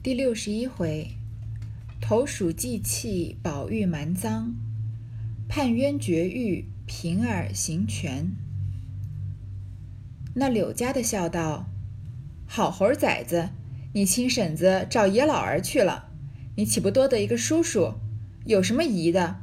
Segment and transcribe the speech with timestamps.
[0.00, 1.08] 第六十一回，
[2.00, 4.54] 投鼠忌器，宝玉蛮赃；
[5.48, 8.30] 判冤绝狱，平儿行权。
[10.34, 11.66] 那柳家的笑道
[12.46, 13.48] ：“好猴崽子，
[13.92, 16.10] 你亲婶子找爷老儿去了，
[16.54, 17.94] 你岂不多得一个叔叔？
[18.44, 19.40] 有什么疑的？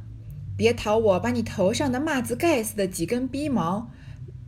[0.56, 3.90] 别讨我把你头上的袜子盖似的几根逼毛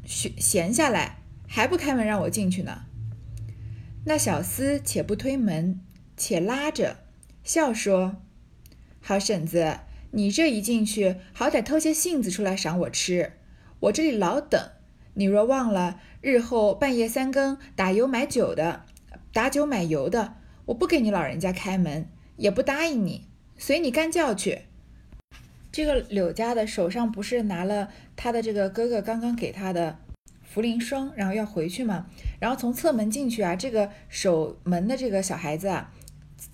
[0.07, 2.87] 悬闲下来，还不开门让我进去呢？”
[4.07, 5.81] 那小厮且不推门。
[6.19, 6.99] 且拉着
[7.43, 8.17] 笑说
[9.01, 9.79] ：“好婶子，
[10.11, 13.33] 你这一进去，好歹偷些杏子出来赏我吃。
[13.81, 14.61] 我这里老等，
[15.15, 18.85] 你若忘了，日后半夜三更打油买酒的，
[19.33, 20.35] 打酒买油的，
[20.67, 24.63] 我不给你老人家开门，也不答应你，随你干叫去。”
[25.71, 29.99] 这个柳家的手上不是拿了他的这个哥哥刚刚给他的
[30.53, 32.07] 茯苓霜，然后要回去嘛，
[32.41, 35.93] 然后从侧门进去啊，这个守门的这个小孩子啊。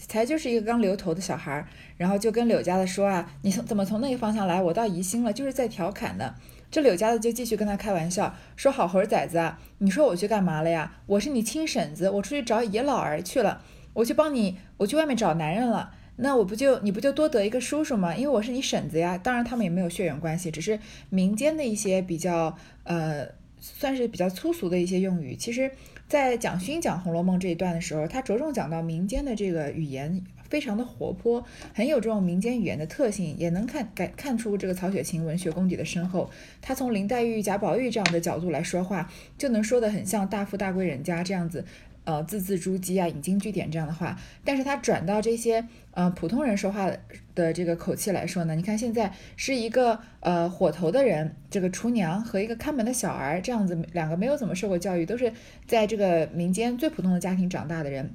[0.07, 4.61] 才就是一个刚留头的小孩儿，然后就跟柳家的说啊，你从怎么从那个方向来？
[4.61, 6.35] 我到宜兴了，就是在调侃呢。
[6.71, 10.97] 这柳家的就继续跟他开玩笑，说好猴崽子啊，你说我去干嘛了呀？
[11.07, 18.15] 我是你亲婶子，我出去找爷老儿去了，我去帮你，我去外面找男人了，那我不就你不就多得一个叔叔吗？
[18.15, 19.17] 因为我是你婶子呀。
[19.17, 20.79] 当然他们也没有血缘关系，只是
[21.11, 23.27] 民间的一些比较呃，
[23.61, 25.35] 算是比较粗俗的一些用语。
[25.35, 25.71] 其实。
[26.09, 36.31] 在蒋勋讲《红楼梦》这一段的时候，他着重讲到民间的这个语言非常的活泼，很有这种民间语言的特性，也能看感看出这个曹雪芹文学功底的深厚。
[36.61, 41.65] 他从林黛玉、贾宝玉这样的角度来说话，就能说得很像大富大贵人家这样子。
[42.05, 46.93] 呃，字字珠玑啊，引经据典这样的话，但是他转到这些呃普通人说话
[47.35, 55.33] 的这个口气来说呢，你看现在是一个呃火头的人，这个厨娘和一个看门的小儿这样子，两个没有怎么受过教育，都是
[55.67, 58.11] 在这个民间最普通的家庭长大的人，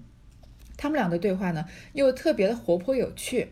[0.77, 3.49] 他们俩的对话呢又特别的活泼有趣，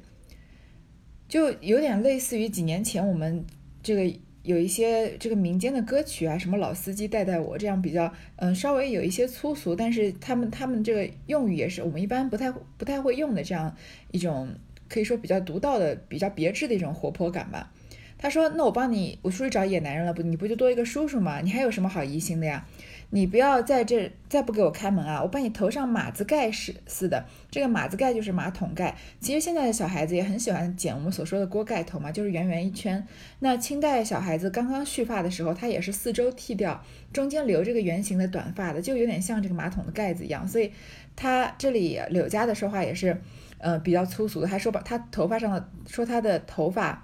[1.27, 3.45] 就有点类似于几年前我们
[3.83, 4.19] 这个。
[4.43, 13.75] 有一些这个民间的歌曲啊，什么老司机带带我，这样比较嗯稍微有一些粗俗，但是他们他们这个用语也是我们一般不太不太会用的这样
[14.11, 14.47] 一种
[14.89, 17.71] 可以说比较独到的、比较别致的一种活泼感吧。
[18.19, 21.39] 他说：“那我帮你，我出去找野男人了，不，你不就多一个叔叔吗？
[21.41, 22.65] 你还有什么好疑心的呀？
[23.11, 25.21] 你不要在这再不给我开门啊！
[25.21, 28.97] 我把你头上马子盖似似的，这个马子盖就是马桶盖。
[29.19, 33.05] 其实现在的小孩子也很喜欢剪我们所说的锅盖头嘛，就是圆圆一圈。
[33.37, 36.83] 那清代小孩子刚刚蓄发的时候，他也是四周剃掉，
[37.13, 40.47] 中间留这个圆形的短发的，就有点像这个马桶的盖子一样。
[40.47, 40.71] 所以
[41.15, 43.21] 他这里柳家的说话也是，
[43.59, 47.03] 呃，比较粗俗的，还说把他头发上的说他的头发。”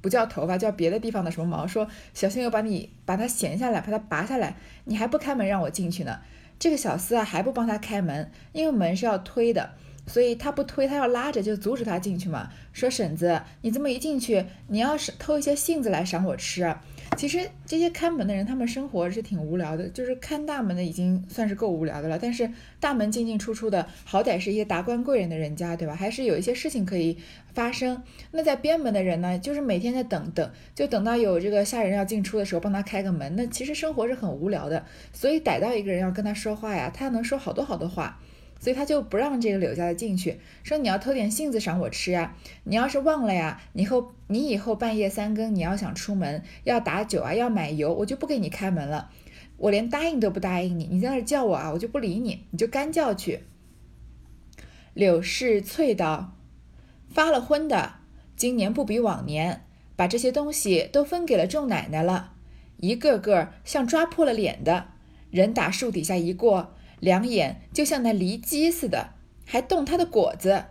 [0.00, 1.66] 不叫头发，叫别的地方的什么毛？
[1.66, 4.54] 说小心又把你把它闲下来，把它拔下来，
[4.84, 6.20] 你还不开门让我进去呢？
[6.56, 9.70] 这个小厮啊还不帮他开门，因为门是要推的，
[10.06, 12.48] 所以他不推，他要拉着就阻止他进去嘛。
[12.72, 16.76] 说婶子，你这么一进去，你要是偷一些杏子来赏我吃。
[17.18, 22.16] 其实这些看门的人，他们生活是挺无聊的，就是看大门的已经算是够无聊的了。
[22.16, 22.48] 但是
[22.78, 25.96] 大门进进出出的，好歹是一些达官贵人的人家，对吧？
[25.96, 27.18] 还是有一些事情可以
[27.52, 28.00] 发生。
[28.30, 33.34] 那在边门的人呢，就是每天在等等，就等到有这个下人要进出的时候，帮他开个门。
[33.34, 38.20] 那其实生活是很无聊的，所以逮到一个人要跟他说话呀，他能说好多好多话。
[38.60, 42.34] 所以他就不让这个柳家的进去，说你要偷点杏子赏我吃呀。
[42.64, 49.10] 你要是忘了呀，以后你以后半夜三更你要想出门要打酒啊，要买油，我就不给你开门了。
[49.58, 53.44] 我连答应都不答应你，你在那叫我啊，我就不理你，你就干叫去。
[54.94, 56.36] 柳氏啐道
[57.08, 57.94] ：“发了昏的，
[58.36, 59.64] 今年不比往年，
[59.94, 62.32] 把这些东西都分给了众奶奶了，
[62.78, 64.88] 一个个像抓破了脸的，
[65.30, 69.10] 人打树底下一过。”两眼就像那狸鸡似的，
[69.44, 70.64] 还动它的果子。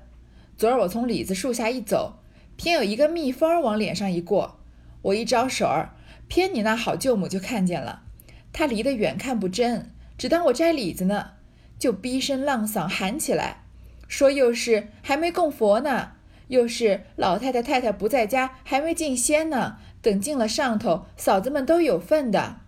[0.57, 2.19] 昨儿我从李子树下一走，
[2.55, 4.59] 偏有一个蜜蜂往脸上一过，
[5.03, 5.95] 我一招手儿，
[6.27, 8.03] 偏你那好舅母就看见了。
[8.51, 11.33] 他离得远看不真，只当我摘李子呢，
[11.77, 13.63] 就逼声浪嗓喊起来，
[14.07, 16.13] 说又是还没供佛呢，
[16.47, 19.77] 又是老太太太太不在家，还没进仙呢。
[20.01, 22.61] 等进了上头，嫂子们都有份的，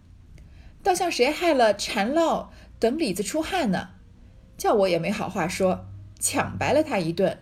[0.84, 2.48] 倒像谁害了缠烙。
[2.80, 3.90] 等李子出汗呢，
[4.58, 5.86] 叫我也没好话说，
[6.20, 7.40] 抢白了他一顿。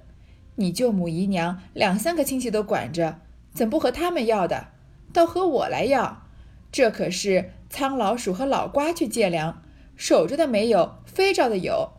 [0.56, 3.20] 你舅母姨娘两三个亲戚都管着，
[3.54, 4.70] 怎不和他们要的，
[5.14, 6.24] 倒和我来要？
[6.72, 9.62] 这可是苍老鼠和老瓜去借粮，
[9.96, 11.94] 守着的没有，非着的有。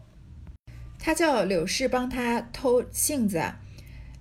[0.98, 3.52] 他叫柳氏帮他偷杏子，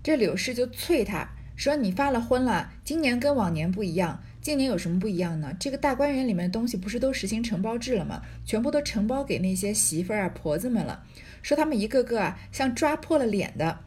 [0.03, 5.53] 这柳氏就啐他说：“你发了昏了，今年跟往年不一样。”今年有什么不一样呢？
[5.59, 8.21] 这个大观园里面的东西不是都实行承包制了吗？
[8.45, 11.03] 全部都承包给那些媳妇儿啊、婆子们了。
[11.41, 13.79] 说他们一个个啊，像抓破了脸的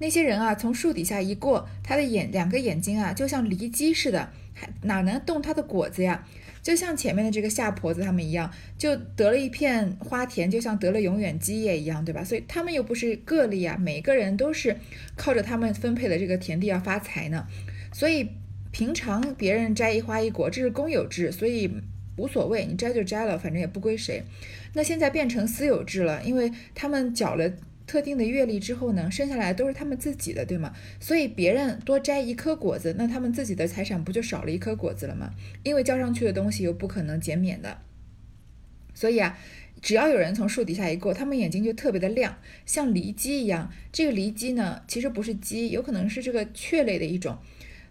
[0.00, 6.26] 那些人啊，从树底下一过，他的眼两个眼睛啊，就像离鸡似的，还哪能动他的果子呀？
[6.64, 12.24] 就像前面的这个夏婆子他们一样，就得了一片花田，就像得了永远基业一样，对吧？
[12.24, 14.78] 所以他们又不是个例啊，每个人都是
[15.14, 17.46] 靠着他们分配的这个田地要发财呢。
[17.92, 18.28] 所以
[18.70, 21.70] 平常别人摘一花一果，这是公有制，所以
[22.16, 24.22] 无所谓，你摘就摘了，反正也不归谁。
[24.74, 27.50] 那现在变成私有制了，因为他们缴了
[27.86, 30.74] 特定的月历之后呢，剩下来都是他们自己的，对吗？
[31.00, 35.32] 所以别人多摘一颗果子，那他们自己的财产不就少了一颗果子了吗？
[35.62, 37.78] 因为交上去的东西又不可能减免的，
[38.92, 39.38] 所以啊，
[39.80, 43.72] 只要有人从树底下一过，他们眼睛就特别的亮，像离鸡一样。
[43.90, 47.38] 这个离鸡呢，其实不是鸡，有可能是这个雀类的一种。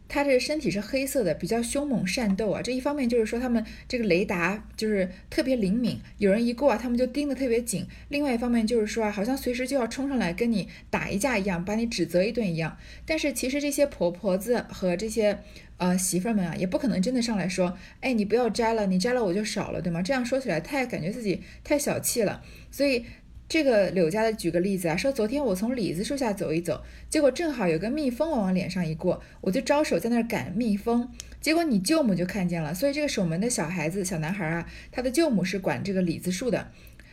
[0.08, 2.62] 它这身体是黑色的，比较凶猛善斗啊。
[2.62, 7.86] 这一方面就是说，他们这个雷达就是特别灵敏，有人一过啊，他们就盯得特别紧。
[8.10, 12.78] 另外一方面就是说啊，好像随时就要冲上来跟你打一架一样，把你指责一顿一样。
[13.06, 15.40] 但是其实这些婆婆子和这些
[15.78, 20.02] 呃媳妇儿们啊，也不可能真的上来说，哎，你不要摘了，你摘了我就少了，对吗？
[20.02, 23.06] 这样说起来太感觉自己太小气了，所以。
[23.50, 31.10] 这个柳家的举个例子啊，说昨天我从李子树下走一走，结果正好有个蜜蜂往我脸上一过，我就招手在那儿赶蜜蜂，
[31.40, 36.72] 结果你舅母就看见了，所以这个守门的小孩子小男孩啊，他的舅母是管这个李子树的，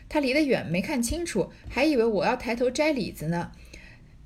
[0.08, 3.52] 他离得远没看清楚，还以为我要抬头摘李子呢，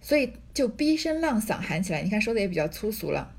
[0.00, 3.34] 所以就逼声浪嗓喊起来，你看说的也比较粗俗了。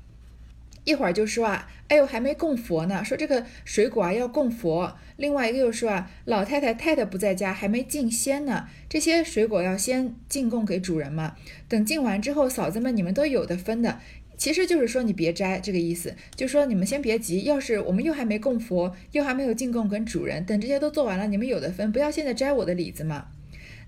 [0.90, 3.04] 一会儿就说啊，哎呦，还没供佛呢。
[3.04, 4.96] 说这个水果啊要供佛。
[5.16, 8.66] 另外一个又说啊，老太太太太不在家，还没敬仙呢。
[8.88, 11.36] 这些水果要先进贡给主人嘛。
[11.68, 14.00] 等敬完之后，嫂子们你们都有的分的。
[14.36, 17.42] 其实就是说你别摘这个意思，就说你们先别急。
[17.44, 23.28] 要是我们又还没供佛，又还没有进贡给主人，等这些都做完了，你们有的分，不要现在摘我的李子嘛。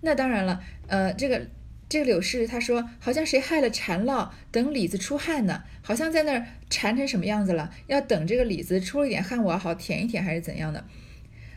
[0.03, 1.47] 那当然了，呃，这个。
[1.93, 5.63] 这个柳氏他说，好像谁害了缠烙，等李子出汗呢？
[5.83, 7.71] 好像在那儿缠成什么样子了？
[7.87, 10.83] 要等这个李子出了一点汗，我好舔一舔，还是怎样的？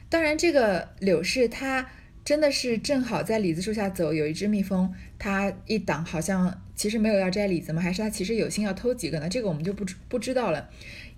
[0.09, 1.89] 当然，这个柳氏他
[2.25, 7.81] 真的是正好在李子树下走，有一只蜜蜂，他一挡，好像其实没有要摘李子吗？
[7.81, 9.29] 还是他其实有心要偷几个呢？
[9.29, 10.69] 这个我们就不不知道了，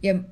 [0.02, 0.24] 也。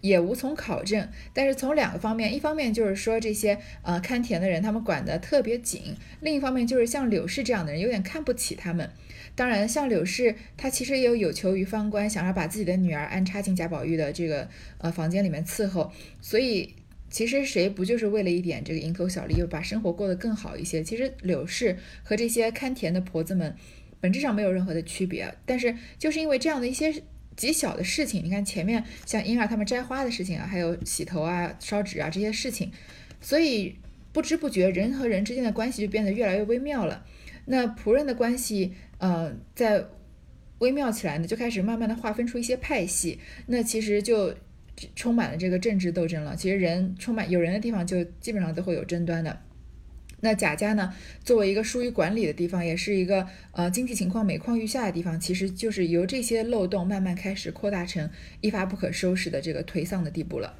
[0.00, 8.88] 也无从考证，但是从两个方面，一方面就是说这些呃看田的人他们管得特别紧，另一方面就是像柳氏这样的人有点看不起他们。
[9.34, 14.48] 当然，像柳氏她其实也有有求于方官，想要把自己的女儿安插进贾宝玉的这个
[14.78, 16.74] 呃房间里面伺候，所以
[17.10, 20.82] 其实谁不就是为了一点这个蝇头小利，又把生活过得更好一些？
[20.82, 23.54] 其实柳氏和这些看田的婆子们
[24.00, 27.02] 本质上没有任何的区别，但是就是因为这样的一些。
[27.38, 32.72] 极小的事情，你看前面像婴儿他们摘花的事情啊，还有洗头啊、烧纸啊这些事情，
[33.20, 33.76] 所以
[34.12, 37.06] 不知不觉人和人之间的关系就变得越来越微妙了。
[37.46, 39.86] 那仆人的关系，呃，在
[40.58, 44.34] 微妙起来呢，就开始慢慢的划分出一些派系，那其实就
[44.96, 46.34] 充满了这个政治斗争了。
[46.34, 49.40] 其实人充满有人的地方，就基本上都会有争端的。
[50.20, 50.92] 那贾家呢，
[51.24, 58.10] 作为一个疏于管理的地方，也是一个呃经济情况每况愈下的地方，其实就是由这些漏洞慢慢开始扩大成
[58.40, 60.56] 一发不可收拾的这个颓丧的地步了。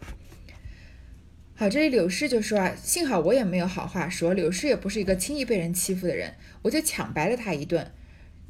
[1.56, 7.90] 好，这里柳氏就说啊，幸好我也没有好话说，柳氏也不是一个轻易被人欺负的人，我就抢白了他一顿。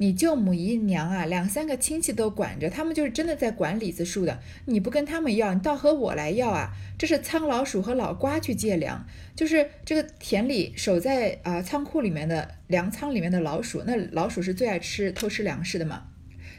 [0.01, 4.39] 你舅母姨娘啊，两三个亲戚都管着，他们就是真的在管李子树的。
[4.63, 6.71] 你不跟他们要，你倒和我来要啊！
[6.97, 13.83] 这是仓老鼠和老瓜去借粮，就是这个田里守在啊仓库里面的粮仓里面的老鼠。
[13.85, 16.03] 那老鼠是最爱吃偷吃粮食的嘛，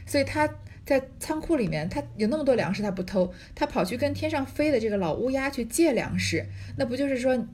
[0.05, 0.47] 所以他
[0.85, 6.45] 在仓库里面，他有那么多粮食，他不偷，他跑去跟天上飞的这个老乌鸦去借粮食，
[6.77, 7.47] 那不就是说，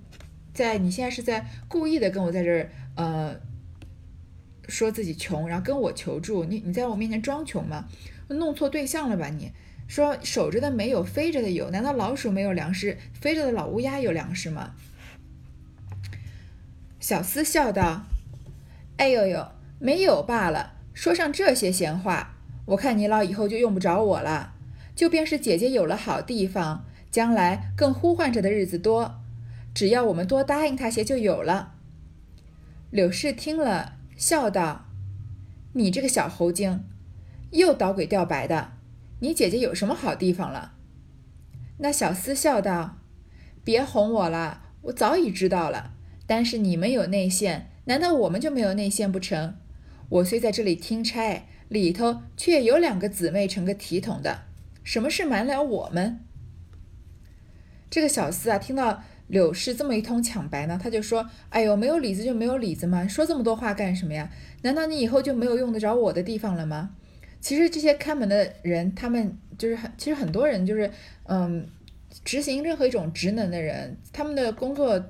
[0.53, 3.46] 在你现在是在故意的跟我在这儿呃。
[4.67, 7.85] 说自己穷，然后跟我求助，你你在我面前装穷吗？
[8.29, 9.29] 弄错对象了吧？
[9.29, 9.51] 你
[9.87, 14.73] 说守着的没有，飞着的有，难道老鼠没有粮食，飞着的老乌鸦有粮食吗？
[16.99, 18.03] 小厮笑道
[18.97, 19.47] ：“哎呦呦，
[19.79, 20.73] 没有罢了。
[20.93, 24.53] 说上这些闲话，我看你老以后就用不着我了。
[24.93, 29.21] 就便是姐姐有了好地方，将来更呼唤着的日子多，
[29.73, 31.75] 只要我们多答应他些，就有了。”
[32.91, 33.96] 柳氏听了。
[34.17, 34.87] 笑道
[35.73, 36.83] ：“你这个小猴精，
[37.51, 38.73] 又捣鬼吊白的！
[39.19, 40.73] 你姐姐有什么好地方了？”
[41.79, 42.97] 那小厮笑道
[43.63, 45.93] ：“别哄我了，我早已知道了。
[46.25, 49.55] 但是你们有内线，难道我们就没有内线不成？
[50.09, 54.45] 我虽在这里听差，里头却有两个姊妹成个体统的，
[54.83, 56.25] 什么事瞒了我们？”
[57.89, 64.29] 这个小厮啊，听到柳氏这么一通抢白呢，他就说：“哎呦，没有里子就没有里子吗，说这么多话干什么呀？
[64.61, 66.91] 难道你以后就没有用得着我的地方了吗？”
[67.39, 70.89] 其实这些看门的人，他们就是很，其实很多人就是，
[71.25, 71.67] 嗯，
[72.25, 75.03] 执行任何一种职能的人，他们的工作。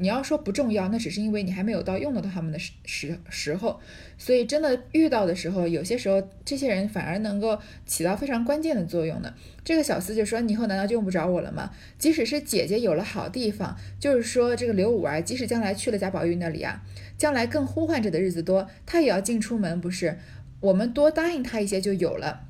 [0.00, 3.80] 你要说不重要，那只是因为你还没有到用得到他们的时时时候，
[4.16, 9.34] 所以真的遇到的时候，有些时候这些人反而能够起到非常关键的作用呢。
[9.64, 11.72] 这个小厮就说：“你以后难道就用不着我了吗？
[11.98, 16.80] 即使是姐姐有了好地方，就是说这个刘五儿，即使将来去了贾宝玉那里啊，
[17.18, 20.16] 将来更呼唤着的日子多，他也要进出门，不是？
[20.60, 22.42] 我们多答应他一些就有了。”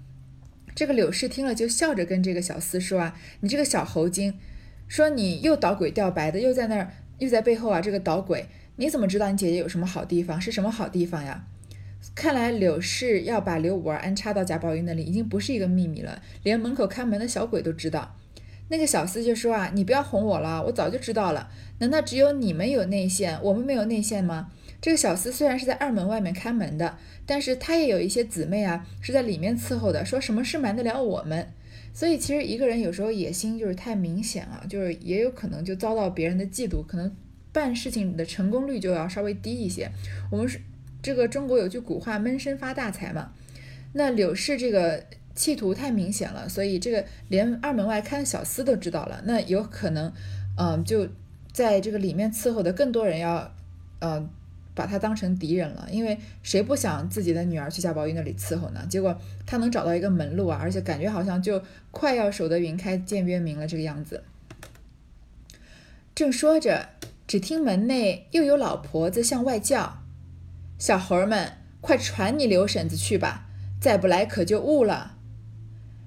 [0.77, 4.39] 这个柳氏听了就笑着跟这个小厮说：“啊，你这个小猴精，
[4.87, 8.47] 说你又捣鬼吊白的，又在那儿。”又在背后啊，这个捣鬼，
[8.77, 10.41] 你怎么知道你姐姐有什么好地方？
[10.41, 11.45] 是什么好地方呀？
[12.15, 18.15] 看来柳氏要把刘五儿安插到贾宝玉那里，已经不是一个秘密了，连门口看门的小鬼都知道。
[18.69, 21.51] 那个小厮就说啊，你不要哄我了，我早就知道了。
[21.79, 24.51] 难道只有你们有内线，我们没有内线吗？
[24.81, 26.97] 这个小厮虽然是在二门外面看门的，
[27.27, 30.05] 但是他也有一些姊妹啊，是在里面伺候的。
[30.05, 31.49] 说什么事瞒得了我们？
[31.99, 37.13] 所以其实一个人有时候野心就是太明显了，就是也有可能就遭到别人的嫉妒，可能
[37.53, 39.91] 办事情的成功率就要稍微低一些。
[40.31, 40.61] 我们是
[41.03, 43.33] 这个中国有句古话，闷声发大财嘛。
[43.95, 49.21] 那柳氏这个企图太明显了，所以这个连二门外看小厮都知道了。
[49.25, 50.13] 那有可能，
[50.57, 51.09] 嗯，就
[51.53, 53.53] 在这个里面伺候的更多人要，
[53.99, 54.31] 嗯。
[54.79, 58.87] 把他当成敌人了，因为谁不想自己的女儿去贾宝玉那里伺候呢？
[58.89, 64.23] 结果他能找到一个门路啊，而且感觉好像就快要守得云开见月明了这个样子。
[66.15, 66.91] 正说着，
[67.27, 70.05] 只听门内又有老婆子向外叫
[70.79, 73.49] ：“小猴儿们，快传你刘婶子去吧，
[73.81, 75.17] 再不来可就误了。”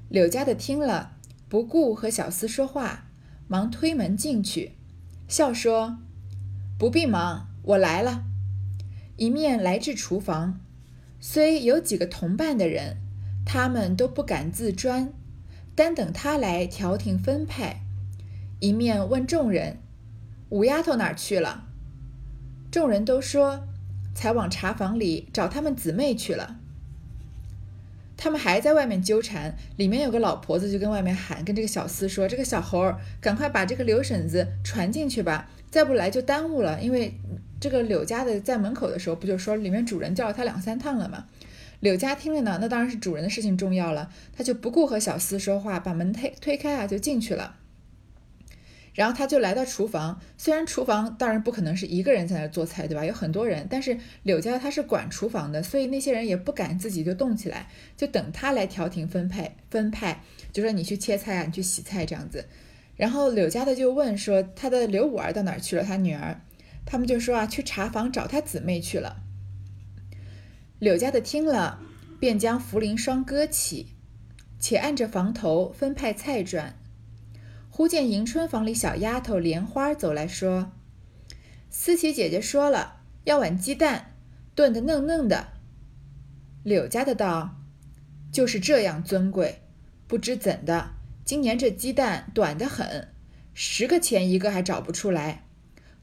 [0.07, 1.17] 柳家的听了，
[1.49, 3.07] 不顾和小厮说话，
[3.49, 4.71] 忙推门进去，
[5.27, 5.97] 笑说
[6.79, 8.23] ：“不必忙，我来了。”
[9.17, 10.59] 一面来至厨房，
[11.19, 12.97] 虽有几个同伴的人，
[13.45, 15.13] 他们都不敢自专，
[15.75, 17.81] 单等他来调停分派。
[18.59, 19.77] 一面问众人
[20.49, 21.67] ：“五丫头哪儿去了？”
[22.71, 23.67] 众人都说
[24.15, 26.57] ：“才往茶房里找他们姊妹去了。”
[28.17, 37.13] 他们还在外面纠缠，里面有个老婆子就跟外面喊，跟这个小厮说：“这个小猴儿，赶快把这个刘婶子传进去吧，再不来就耽误了，因为。”
[37.61, 41.27] 这个柳家的在门口的时候，不就说里面主人叫了他两三趟了吗？
[41.79, 47.55] 柳家听了呢，那当然是主人的事情重要了，他就不顾和小厮说话，把门推推开啊，就进去了。
[48.93, 53.05] 然后他就来到厨房，虽然厨房当然不可能是一个人在那做菜，对吧？
[53.05, 62.45] 有很多人，但是柳家他是管厨房的，所以那些人也不敢自己就动起来，就等他来调停分配分派，就说你去切菜啊，你去洗菜这样子。
[62.97, 65.83] 然后柳家的就问说，他的刘五儿到哪儿去了？
[65.83, 66.41] 他女儿。
[66.85, 69.23] 他们就说啊，去茶房找他姊妹去了。
[70.79, 71.79] 柳家的听了，
[72.19, 73.95] 便将茯苓霜搁起，
[74.59, 76.77] 且按着房头分派菜转。
[77.69, 80.73] 忽见迎春房里小丫头莲花走来说
[81.69, 84.15] ：“思琪姐姐说了，要碗鸡蛋，
[84.53, 85.53] 炖得嫩嫩的。”
[86.63, 87.61] 柳家的道
[88.33, 89.61] ：“就是这样尊贵，
[90.07, 93.07] 不知怎的，今年这鸡蛋短得很，
[93.53, 95.45] 十个钱一个还找不出来。”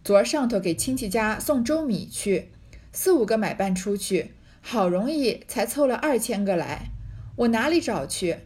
[0.09, 2.51] 昨儿上头给亲戚家送粥米去，
[2.95, 6.93] 四五个买办出去，好容易才凑了二千个来，
[7.37, 8.39] 我哪里找去？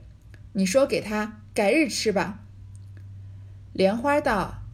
[0.55, 2.41] 你说给他改日吃吧。
[3.73, 4.65] 莲花道：“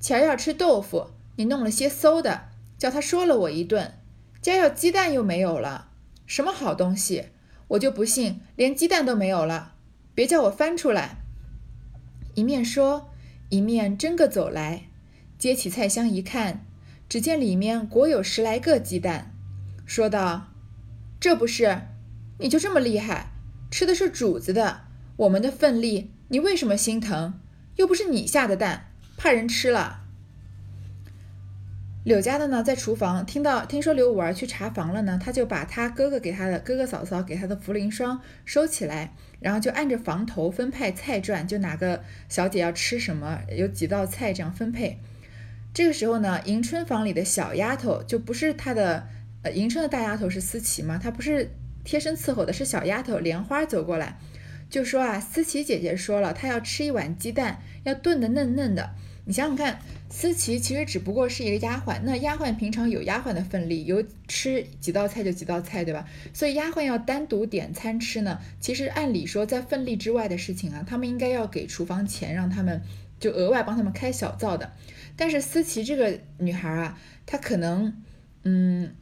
[0.00, 2.44] 前儿要吃豆腐，你弄了些馊的，
[2.78, 3.92] 叫他说了我一顿。
[4.40, 5.90] 家要鸡蛋又没有了，
[6.24, 7.26] 什么好东西？
[7.68, 9.74] 我就不信连鸡蛋都没有了。
[10.14, 11.16] 别叫我翻出来。”
[12.34, 13.10] 一面说，
[13.50, 14.84] 一面真个走来。
[15.38, 16.66] 接起菜箱一看，
[17.08, 19.32] 只见里面裹有十来个鸡蛋，
[19.86, 20.48] 说道
[21.20, 21.82] ：“这不是，
[22.38, 23.30] 你就这么厉害，
[23.70, 24.80] 吃的是主子的，
[25.16, 27.38] 我们的份力，你为什么心疼？
[27.76, 30.00] 又不是你下的蛋，怕人吃了。”
[32.04, 44.98] 柳家的呢，在厨房听到听说刘五儿去查房了呢，他就把他哥哥给他的哥哥嫂嫂给他的茯苓霜收起来，然后就按着房头分派菜转，就哪个小姐要吃什么，有几道菜这样分配。
[45.74, 49.06] 这个时候呢，迎春房里的小丫头就不是她的，
[49.42, 51.50] 呃，迎春的大丫头是思琪嘛，她不是
[51.84, 54.18] 贴身伺候的，是小丫头莲花走过来，
[54.68, 58.90] 就说啊，思琪姐姐说了，她要吃一碗鸡蛋，要炖的嫩嫩的。
[59.24, 59.78] 你想想看，
[60.10, 66.08] 思琪其实只不过是一个丫鬟，那丫鬟平常有丫鬟的份例，有吃几道菜就几道菜，对吧？
[66.32, 72.82] 所以丫鬟要单独点餐吃呢，其实按理说在份例之外的事情啊，他们应该要给厨房钱，让他们。
[73.20, 74.70] 就额外帮他们开小灶的。
[75.18, 78.02] 但是思琪这个女孩啊，她可能
[78.44, 78.94] 嗯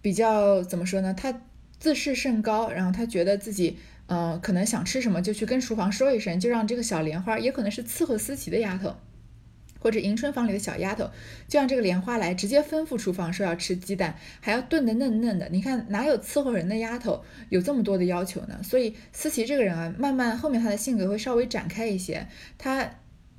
[0.00, 1.12] 比较怎么说呢？
[1.12, 1.42] 她
[1.78, 3.76] 自视甚高，然后她觉得自己
[4.06, 8.94] 嗯可能想吃什么就去跟厨房说一声，就让这个小莲花也可能是伺候思琪的丫头。
[9.80, 11.10] 或者迎春房里的小丫头，
[11.46, 15.46] 就让这个莲花来直接吩咐厨房说要吃鸡蛋，还要炖得嫩嫩的。
[15.50, 18.58] 你看哪有伺候人的丫头有这么多的要求呢？
[18.62, 22.26] 所以思琪这个人啊，慢慢后面她的性格会稍微展开一些，
[22.56, 22.92] 她，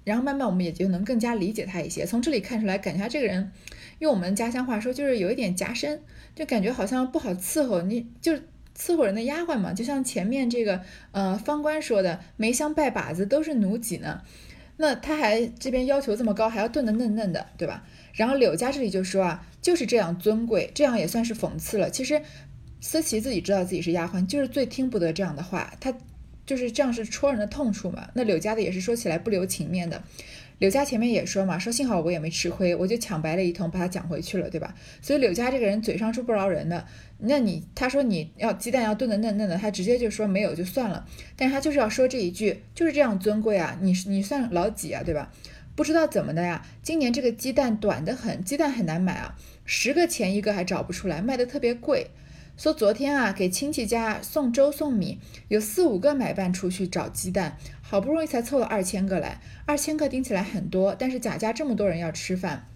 [0.06, 2.06] 然后慢慢我们也就能更加理解他一些。
[2.06, 3.52] 从这里看出来，感觉他这个人，
[4.00, 6.00] 用我们家乡话说就是有一点夹生，
[6.34, 8.32] 就感觉好像不好伺候，你就
[8.78, 9.74] 伺候人的丫鬟嘛。
[9.74, 10.82] 就像前面这个
[11.12, 14.22] 呃方官说的，梅香拜把子都是奴己呢。
[14.78, 17.86] 那他还这边要求这么高，还要炖得嫩嫩的，对吧？
[18.14, 21.90] 然后柳家这里就说啊，就是这样尊贵，这样也算是讽刺了。
[21.90, 22.22] 其实
[22.82, 25.94] 思琪自己知道自己是丫鬟，就是最听不得这样的话，他
[26.46, 28.10] 就是这样是戳人的痛处嘛。
[28.14, 30.04] 那柳家的也是说起来不留情面的。
[30.60, 34.74] 柳家前面也说嘛，说幸好我也没吃亏，我就抢白了一通，把他讲回去了，对吧？
[35.02, 36.86] 所以柳家这个人嘴上是不饶人的。
[37.18, 45.30] 那你他说你要鸡蛋要炖的嫩嫩的，他直接就说没有就算了，但是他就是要说这一句，就是这样尊贵啊，你你算老几啊，对吧？
[45.76, 49.36] 不知道怎么的呀，今年这个鸡蛋短得很，鸡蛋很难买啊，
[49.66, 52.08] 十个钱一个还找不出来，卖的特别贵。
[52.58, 55.20] 说昨天啊，给亲戚家送粥送米，
[55.50, 59.42] 有四五个买办出去找鸡蛋，好不容易才凑了二千个来。
[59.66, 62.68] 二千个听起来很多，但是贾家这么多人要吃饭。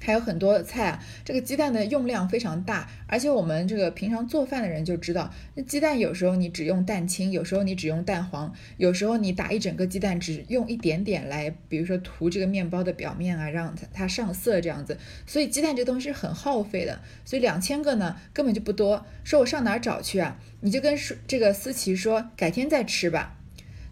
[0.00, 19.04] 还有很多菜啊，这个鸡蛋的用量非常大，而且我们这个平常做饭的人就知道，那鸡蛋有时候你只用蛋清，有时候你只用蛋黄，有时候你打一整个鸡蛋只用一点点来，比如说涂这个面包的表面啊，让它它上色这样子，所以鸡蛋这东西是很耗费的，所以两千个呢根本就不多。
[19.24, 20.38] 说我上哪儿找去啊？
[20.60, 23.36] 你就跟这个思琪说，改天再吃吧。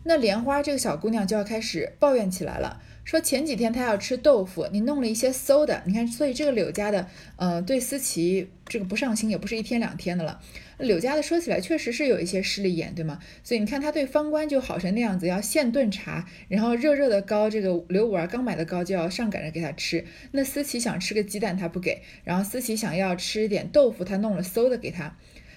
[0.05, 2.81] 那莲花这个小姑娘就要开始抱怨起来了。
[3.07, 10.41] 说前几天他要吃豆腐，你弄了一些馊的，你看，所以这个柳家的，呃，对思琪这个不上心也不是一天两天的了。
[10.79, 13.21] 柳家的说起来确实是有一些势利眼，对吗？
[13.45, 20.05] 所以你看他对方官就好成那样子，要现炖茶，然后热热的糕，这个刘五儿刚买的糕就要上赶着给他吃。
[20.33, 25.17] 那思琪想吃个鸡蛋，他不给；然后思琪想要吃点豆腐，他弄了馊的给他。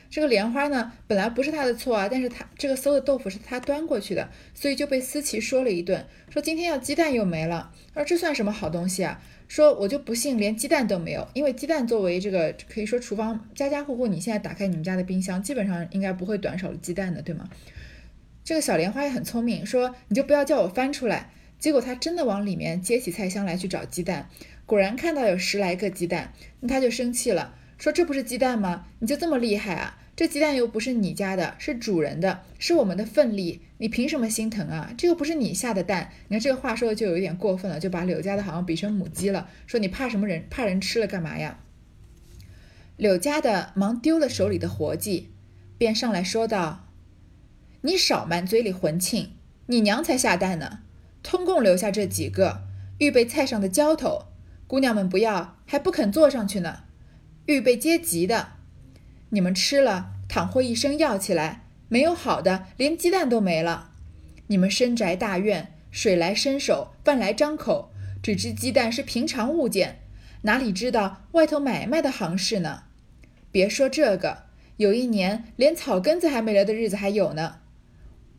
[0.09, 9.21] 这个莲花呢，本来不是他的错啊，但是他这个馊的豆腐是他端过去的，所以就被思琪说了一顿，说今天要鸡蛋又没了，说这算什么好东西啊？
[9.47, 17.49] 说我就不信连鸡蛋都没有，因为鸡蛋作为这个可以说厨房家家户户，你现在打开你们家的冰箱，基本上应该不会短少了鸡蛋的，对吗？
[18.43, 24.27] 这个小莲花也很聪明，说你就不要叫我翻出来，结果他真的往里面接起菜箱来去找鸡蛋，
[24.65, 27.55] 果然看到有十来个鸡蛋，那他就生气了。
[27.77, 28.87] 说这不是鸡蛋吗？
[28.99, 29.97] 你就这么厉害啊？
[30.19, 34.93] 这鸡蛋又不是你家的，是主人的，是我们的份力，你凭什么心疼啊？
[34.97, 36.11] 这又不是你下的蛋。
[36.27, 39.49] 你看这个话说的就有点过分了，就把柳家的好像比成母鸡了。
[39.65, 40.45] 说你怕什么人？
[40.49, 41.61] 怕人吃了干嘛呀？
[42.97, 45.29] 柳家的忙丢了手里的活计，
[45.77, 46.89] 便上来说道
[47.83, 49.31] ：“你少满嘴里混庆，
[49.67, 50.79] 你娘才下蛋呢，
[51.23, 52.63] 通共留下这几个，
[52.97, 54.25] 预备菜上的浇头，
[54.67, 56.79] 姑娘们不要，还不肯坐上去呢。”
[57.47, 58.49] 预备接急的，
[59.31, 63.91] 你们吃了，倘或一声要起来，没有好的，连鸡蛋都没了。
[64.47, 67.91] 你们深宅大院，水来伸手，饭来张口，
[68.23, 69.99] 只知鸡蛋是平常物件，
[70.41, 72.83] 哪里知道外头买卖的行市呢？
[73.51, 74.45] 别说这个，
[74.77, 77.61] 有一年连草根子还没了的日子还有呢。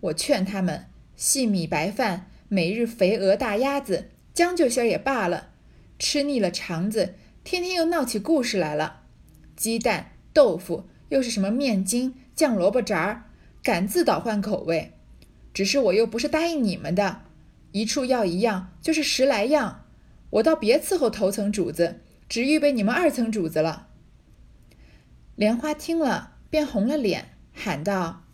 [0.00, 5.50] 我劝他们，细米白饭，每日肥鹅大鸭子，将就些也罢了，
[5.98, 9.02] 吃腻了肠子，天天又闹起故事来了。
[9.54, 13.24] 鸡蛋、豆腐，又是什么面筋、酱萝卜渣儿，
[13.62, 14.92] 敢自倒换口味。
[15.52, 17.22] 只是我又不是答应你们的，
[17.72, 19.84] 一处要一样，就是十来样，
[20.30, 23.88] 我倒别伺候头层主子，只预备你们二层主子了。
[25.34, 28.24] 莲花听了，便红了脸，喊道：“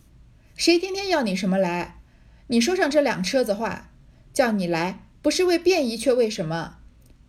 [0.55, 2.01] 谁天天要你什么来？
[2.49, 3.91] 你说上这两车子话，
[4.33, 6.79] 叫你来不是为便宜，却为什么？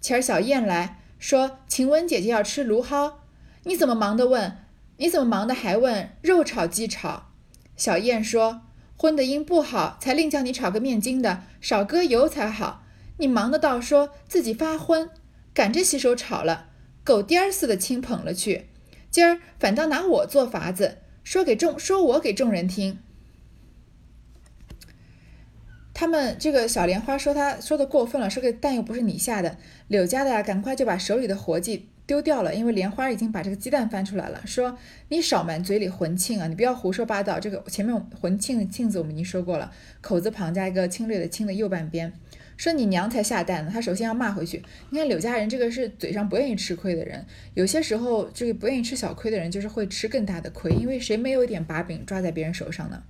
[0.01, 3.19] 前儿小燕来说，晴雯姐姐要吃芦蒿。”
[3.67, 4.59] 你怎么忙的问？
[4.95, 7.31] 你怎么忙的还问肉炒鸡炒？
[7.75, 8.61] 小燕说
[8.95, 12.83] ：“荤的因不好，才另叫你炒个面筋的，少搁油才好。
[13.17, 15.09] 你忙的倒说自己发昏，
[15.53, 16.69] 赶着洗手炒了，
[17.03, 18.69] 狗颠儿似的轻捧了去。
[19.11, 22.99] 今儿反倒拿我做法子，说给众说我给众人听。
[25.99, 29.57] 他们这个小莲花说他说的过分了，说个蛋又不是你下的。
[29.87, 34.77] 柳家的，赶快就把手里的活计。”丢掉了，因为莲花已经把这个鸡蛋翻出来了，说
[35.09, 37.39] 你少满嘴里混庆啊，你不要胡说八道。
[37.39, 42.13] 这个前面混庆的庆字我们已经说过了，口字旁加一个侵略的侵的右半边，
[42.55, 44.63] 说你娘才下蛋呢，他首先要骂回去。
[44.91, 53.01] 你看柳家人这个是嘴上不愿意吃亏的人，有些时候这个不愿意吃小亏的人，就是会吃更大的亏，因为谁没有一点把柄抓在别人手上呢？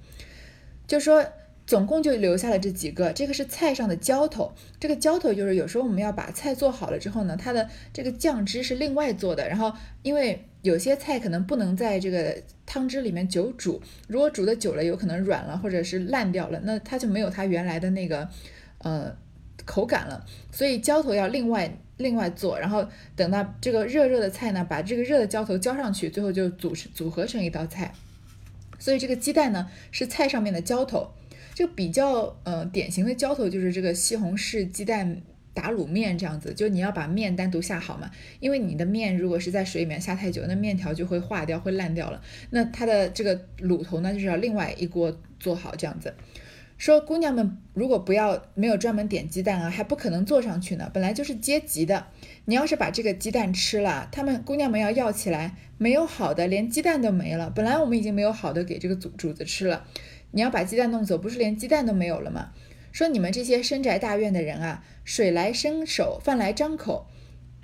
[0.88, 1.24] 就说。
[1.68, 4.54] 总共就留下了这几个，这个是菜上的浇头。
[4.80, 9.50] 这个浇头就是有时候我们要把菜做好了之后呢，它的这个酱汁是另外做的。
[9.50, 18.30] 然后因为有些菜可能不能在这个汤汁里面久煮，如果煮的久了，有可能软了或者是烂掉了，那它就没有它原来的那个
[18.78, 19.14] 呃
[19.66, 20.26] 口感了。
[20.54, 27.94] 所以浇头要另外另外做，然后等到这个热热的菜呢，把这个热的浇头浇上去，最后就组组合成一道菜。
[28.80, 31.12] 所以这个鸡蛋呢是菜上面的浇头。
[31.58, 35.24] 就比较呃典型的浇头就是这个西红柿鸡蛋
[35.56, 42.22] 打卤面这样子，就你要把面单独下好嘛，因为你的面如果是在水里面下太久，那面条就会化掉，会烂掉了。
[42.52, 46.14] 那它的这个卤头呢，就是要另外一锅做好这样子。
[46.78, 50.92] 说姑娘们如果不要没有专门点鸡蛋啊，还不可能做上去呢。
[50.94, 52.06] 本来就是阶级的，
[52.46, 57.50] 你要是把这个鸡蛋吃了，他们姑娘们要要起来，没有好的，连鸡蛋都没了。
[57.50, 59.88] 本来我们已经没有好的给这个主主子吃了。
[60.38, 62.52] 你要把鸡蛋弄走，不是连鸡蛋都没有了吗？
[62.92, 67.08] 说你们这些深宅大院的人啊，水来伸手，饭来张口。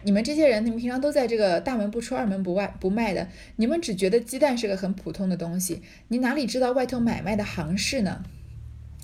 [0.02, 8.24] 你们这些人，你们平常都在这个大门不出二门不外不迈的，你们只觉得鸡蛋是个很普通的东西，你哪里知道外头买卖的行市呢？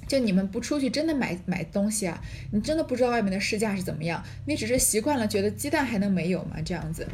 [0.08, 2.19] 就你们不出去真的买买东西啊，
[2.51, 6.55] 你真的不知道外面的市价是怎么样，你只是习惯了觉得鸡蛋还能没有吗？
[6.65, 7.08] 这样子。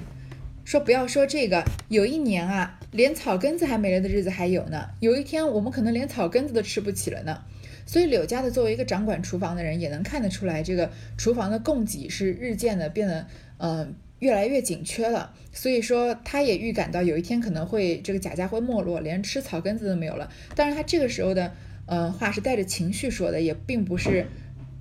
[0.65, 4.89] 说不要说这个，有一年啊，连草根子还没了的日子还有呢。
[4.99, 7.43] 有一天，我们可能连草根子都吃不起了呢。
[7.85, 13.27] 所以柳家的作为一个掌管厨房的人，也能看得出来，这个厨房的供给是日渐的变得，
[13.59, 15.31] 呃，越来越紧缺了。
[15.53, 20.31] 所以说，他也预感到有一天可能会这个贾家会没落，连吃草根子都没有了。
[20.55, 21.53] 但是，他这个时候的，
[21.85, 24.25] 呃，话是带着情绪说的，也并不是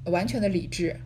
[0.07, 0.97] 完全的理智。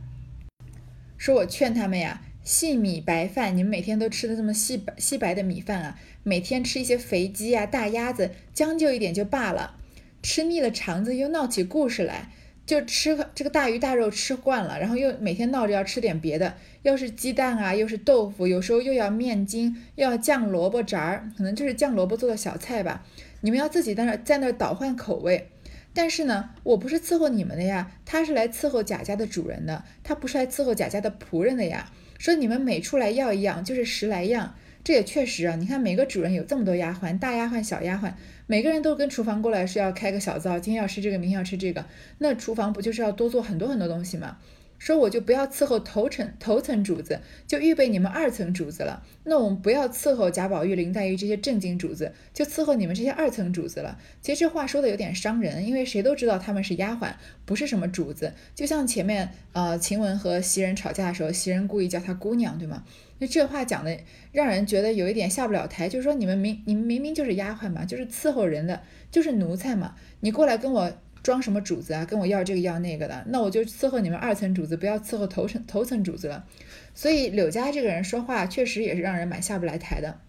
[1.17, 2.23] 说我劝他们呀。
[2.49, 5.99] 细米白饭，你们每天都吃的这么细白细白的米饭啊？
[6.23, 9.77] 每天吃一些肥鸡啊、大鸭子，将就一点就罢了。
[10.23, 12.31] 吃腻了肠子又闹起故事来，
[12.65, 23.05] 就吃这个大鱼大肉吃惯了，然后又每天闹着要吃点别的，又是鸡蛋啊，又是豆腐，有时候又要面筋，又要酱萝卜渣儿，可能就是酱萝卜做的小菜吧。
[23.43, 25.51] 你们要自己在那在那倒换口味。
[25.93, 31.93] 但是呢，我不是伺候你们的呀，他是来伺候贾家的主人的，他不是来伺候贾家的仆人的呀。
[32.19, 34.55] 说你们每出来要一样，就是十来样，
[34.85, 35.57] 这也确实啊。
[35.57, 38.13] 你看每个主人有这么多丫鬟，大丫鬟、小丫鬟，
[38.47, 41.87] 每个人都跟厨房过来是要开个小灶，今天要吃这个，明天要吃这个，
[42.19, 44.37] 那厨房不就是要多做很多很多东西吗？
[44.79, 49.03] 说我就不要伺候头层头层主子，就预备你们二层主子了。
[49.25, 53.99] 那我们不要伺候贾宝玉、林黛玉这些正经主子，就伺候你们这些二层主子了。
[54.23, 57.13] 其实这话说的有点伤人，因为谁都知道他们是丫鬟，
[57.45, 58.33] 不是什么主子。
[58.55, 62.85] 就像前面呃晴雯和袭人吵架的时候，袭人故意叫她姑娘，对吗？
[63.19, 63.99] 那这话讲的
[64.31, 70.93] 让人觉得有一点下不了台，就是说你们明你们明明就是丫鬟嘛，就是伺候人的，就是奴才嘛，你过来跟我。
[71.29, 72.07] 装什么主子啊？
[72.07, 76.47] 跟我要这个要那个的，那我就伺候你们二层主子，不要伺候头层头层主子了。
[76.95, 80.21] 所以柳家这个人说话确实也是让人蛮下不来台的。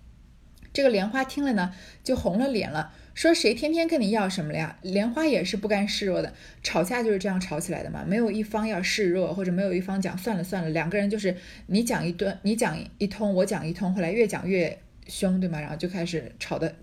[0.73, 4.77] 这个莲花听了呢，就红了脸了，说谁天天跟你要什么了呀？
[4.81, 15.61] 莲花也是不甘示弱的，吵架就是这样吵起来的嘛，没有一方要示弱，或者没有一方讲算了算了，两个人就是你讲一顿，你讲一通，我讲一通，后来越讲越凶，对吗？
[15.61, 16.75] 然后就开始吵得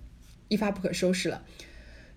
[0.48, 1.42] 一发不可收拾了，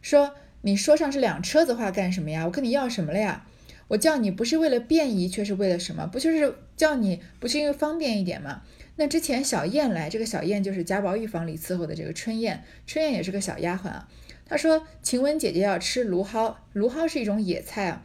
[0.01, 0.33] 说。
[0.61, 2.45] 你说上是两车子话干什么呀？
[2.45, 3.45] 我跟你要什么了呀？
[3.87, 6.05] 我叫你不是为了便宜，却是为了什么？
[6.05, 8.61] 不就是叫你不是因为方便一点吗？
[8.97, 14.07] 那之前小燕来，这个小燕就是贾宝玉房里伺候的这个春燕，春燕也是个小丫鬟啊。
[14.45, 18.03] 她说晴雯姐姐要吃芦蒿，芦蒿是一种野菜啊。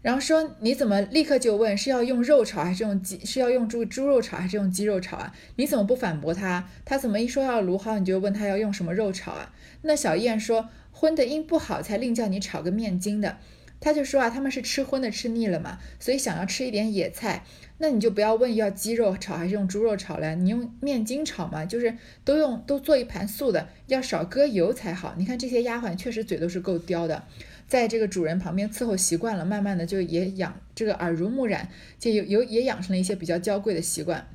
[0.00, 3.22] 然后说你怎么立刻就问是要用肉炒还是用鸡？
[3.24, 5.34] 是要用猪猪肉炒还是用鸡肉炒啊？
[5.56, 6.70] 你怎么不反驳他？
[6.86, 9.52] 他怎么一说要芦蒿，你就问他要用什么肉炒啊？
[9.82, 10.70] 那小燕说。
[10.98, 13.36] 荤的因不好，才另叫你炒个面筋的。
[13.78, 17.44] 他就说啊，他们是吃荤的吃腻了嘛，所以想要吃一点野菜。
[17.76, 25.14] 那你就不要问要鸡肉炒还是用猪肉炒了，你用面筋炒嘛，就是都用都做一盘素的，要少搁油才好。
[25.18, 27.24] 你看这些丫鬟确实嘴都是够刁的，
[27.68, 34.26] 在这个主人旁边伺候习惯了，慢慢的就也养这个耳濡目染，就有有也养成了一些比较娇贵的习惯。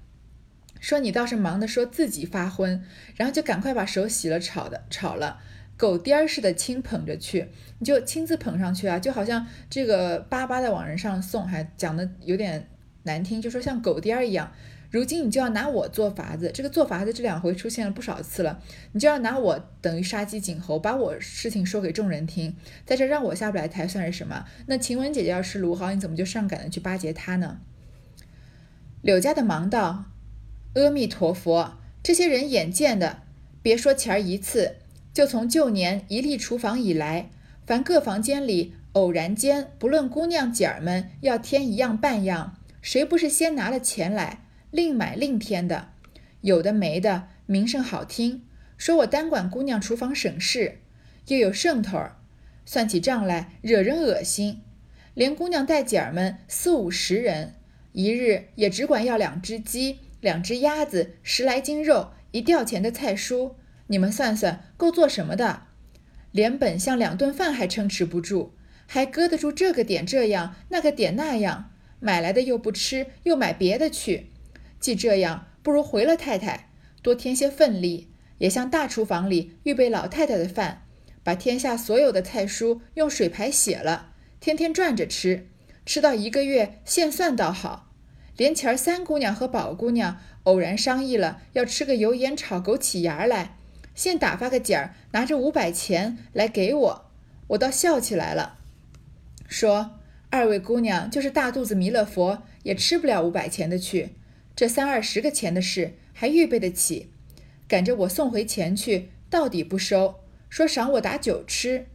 [0.80, 2.84] 说你倒是忙的说自己发昏，
[3.16, 5.40] 然后就赶快把手洗了炒的炒了。
[5.82, 7.48] 狗颠儿似的亲捧着去，
[7.80, 12.70] 你就亲自捧上去啊，就好像这个巴巴的往人上送，还讲的有点
[13.02, 14.52] 难听，就说像狗颠儿一样。
[14.92, 24.46] 如今你就要拿我做法子，这个做法子这两回出现了不少次了，你就要拿我等于杀鸡儆猴，把我事情说给众人听，在这让我下不来台算是什么？
[24.68, 27.60] 那晴雯姐姐要吃卢蒿，你怎么就上赶着去巴结她呢？
[29.02, 30.06] 柳家的忙道
[30.76, 33.24] ：“阿弥陀佛，这些人眼见的，
[33.64, 34.76] 别说前儿一次，
[35.14, 37.30] 就从旧年一立厨房以来，
[37.66, 45.90] 凡各房间里偶然间，不论姑娘姐儿们要添一样半样，谁不是先拿了钱来？”另买另添的，
[46.40, 48.44] 有的没的，名声好听，
[48.78, 50.80] 说我单管姑娘厨房省事，
[51.28, 52.16] 又有剩头儿，
[52.66, 54.62] 算起账来惹人恶心。
[55.14, 57.56] 连姑娘带姐儿们四五十人，
[57.92, 63.56] 一日也只管要两只鸡、两只鸭子、十来斤肉、一吊钱的菜蔬，
[63.92, 65.64] 你们算算够做什么的？
[66.32, 68.54] 连本相两顿饭还撑持不住，
[68.88, 74.32] 还搁得住这个点这样，那个点那样，买来的又不吃，又买别的去。
[74.80, 76.70] 既这样，不如回了太太，
[77.02, 80.84] 多添些份力，也像大厨房里预备老太太的饭，
[81.22, 85.50] 把天下所有的菜蔬用水牌写了，天天转着吃，
[85.86, 87.90] 吃到一个月现算倒好。
[88.38, 93.58] 连前三姑娘和宝姑娘偶然商议了，要吃个油盐炒枸杞芽来，
[94.02, 97.12] 现打发个姐儿拿着五百钱来给我，
[97.50, 98.58] 我倒笑起来了，
[99.48, 100.00] 说
[100.32, 104.16] 二位姑娘就是大肚子弥勒佛，也吃不了五百钱的去。
[104.56, 107.12] 这三二十个钱的事还预备得起，
[107.68, 111.86] 赶着我送回钱去，到底不收，说赏我打酒吃，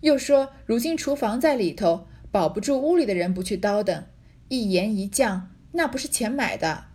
[0.00, 4.04] 又说如今厨房在里头，保不住屋里的人不去叨等，
[4.48, 6.86] 一盐一酱，那不是钱买的，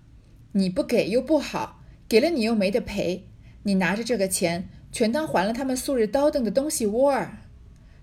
[0.52, 3.29] 你不给又不好，给了你又没得赔，
[3.64, 7.40] 你拿着这个钱，全当还了他们素日叨瞪的东西窝儿，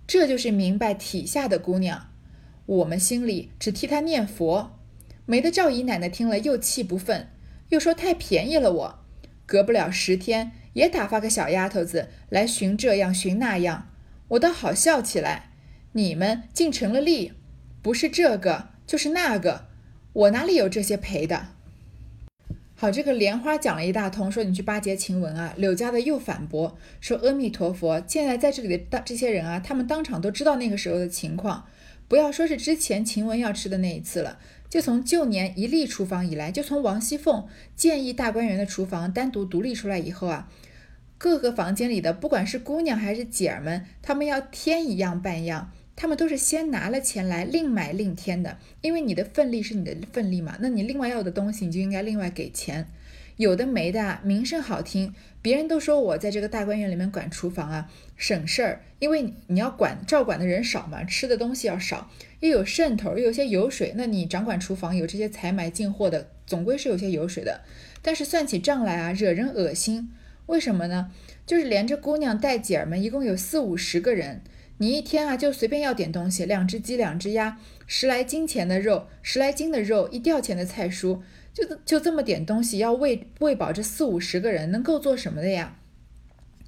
[0.07, 2.13] 这就是明白体下的姑娘，
[2.67, 4.79] 我们心里只替她念佛。
[5.25, 7.27] 没的赵姨奶奶听了又气不忿，
[7.71, 8.99] 又说太便宜了我。
[9.45, 13.89] 隔不了十天，也打发个小丫头子来寻这样寻那样，
[14.29, 15.53] 我倒好笑起来。
[15.93, 17.33] 你们竟成了利，
[17.81, 19.69] 不是这个就是那个，
[20.13, 21.56] 我哪里有这些赔的？
[22.79, 25.55] 好，这个莲花讲了一大通，说你去巴结晴雯啊。
[25.57, 31.65] 柳家的又反驳说阿弥陀佛，现在在这里的当这些人啊，他们当场都知道那个时候的情况，
[32.07, 34.39] 不要说是之前晴雯要吃的那一次了。
[34.69, 40.51] 就从旧年一立厨房以来，就从王熙凤建议大观园的厨房单独独立出来以后啊，
[41.17, 52.87] 各个房间里的不管是姑娘还是姐儿们，他们要添一样半样，他们都是先拿了钱来另买另添的，因为你的份力是你的份力嘛，那你另外要的东西你就应该另外给钱。
[53.37, 67.61] 有的没的，名声好听，别人都说我在这个大观园里面管厨房啊，省事儿，因为你要管照管的人少嘛，吃的东西要少，又有渗透，又有些油水，那你掌管厨房有这些采买进货的，总归是有些油水的。
[68.01, 70.11] 但是算起账来啊，惹人恶心。
[70.47, 71.11] 为什么呢？
[71.45, 74.41] 就是连着姑娘带姐儿们，一共有四五十个人，
[74.79, 81.21] 你一天啊就随便要点东西，两只鸡，两只鸭，十来斤钱的肉，十来斤的肉，一吊钱的菜蔬。
[81.55, 85.79] 就就这么点东西，要喂喂饱这四五十个人，能够做什么的呀？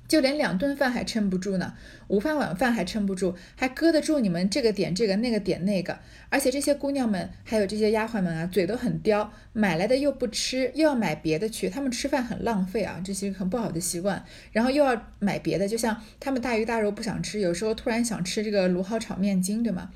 [0.09, 1.75] 就连两顿饭还撑不住呢，
[2.09, 5.99] 午饭晚饭还撑不住，还搁得住你们这个点这个那个点那个？
[6.31, 11.69] 而且这些姑娘们还有这些丫鬟们啊，嘴都很刁，买来的又不吃，又要买别的去。
[11.69, 14.25] 他们吃饭很浪费啊，这些很不好的习惯。
[14.51, 19.91] 然后又要买别的，就像他们大鱼大肉不想吃，有时候突然想吃这个芦蒿炒面筋，对吗？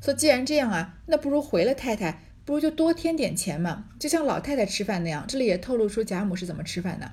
[0.00, 2.22] 说既然这样啊，那不如回了太太。
[2.44, 5.26] 不如就多添点钱嘛，就像老太太吃饭那样。
[5.28, 7.12] 这里也透露出贾母是怎么吃饭的，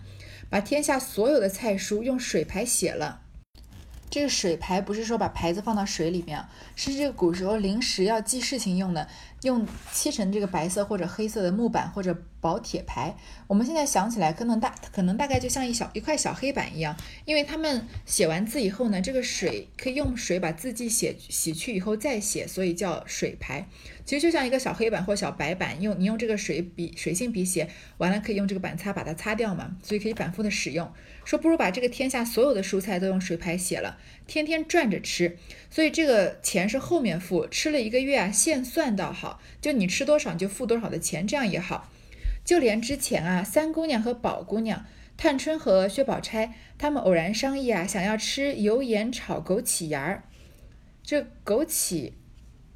[0.55, 3.19] 把天下所有的菜蔬用水牌写了。
[4.09, 6.41] 这个水牌不是说把牌子放到水里面，
[6.77, 9.05] 是这个古时候临时要记事情用的。
[9.43, 13.15] 用漆成这个白色或者黑色的木板或者薄铁牌，
[13.47, 16.95] 我们现在想起来可能大可能大概就像一小一块小黑板一样，
[17.25, 23.67] 因为他们写完字以后呢，这个水可以用水把字迹写洗去以后再写，所以叫水牌。
[24.03, 27.67] 其实就像一个小黑板或小白板，用你用这个水笔水性笔写
[27.97, 30.91] 完了，可以用这个板擦把它擦掉嘛，所以可以反复的使用。
[31.23, 35.39] 说不如把这个天下所有的蔬菜都用水牌写了，天天转着吃，
[35.71, 39.15] 所以这个钱是后面付，吃了一个月啊，现算到。
[39.61, 41.89] 就你吃多少你就付多少的钱，这样也好。
[42.43, 44.85] 就连之前啊，三姑娘和宝姑娘、
[45.17, 50.23] 探春和薛宝钗他们偶然商议啊，想要吃油盐炒枸杞芽儿。
[51.01, 52.13] 这枸杞，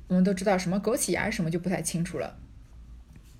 [0.07, 2.39] 我们都知道什么枸杞芽什么就不太清楚了。